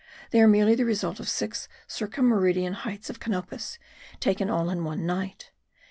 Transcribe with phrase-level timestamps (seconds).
[0.31, 3.77] They are merely the result of six circum meridian heights of Canopus,
[4.19, 5.51] taken all in one night.